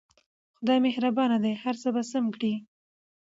خدای 0.57 0.79
مهربان 0.87 1.31
دی 1.43 1.53
هر 1.63 1.75
څه 1.81 1.89
به 1.95 2.01
سم 2.11 2.25
کړي 2.35 2.53